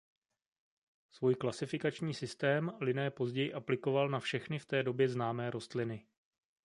[1.11, 6.05] Svůj klasifikační systém Linné později aplikoval na všechny v té době známé rostliny.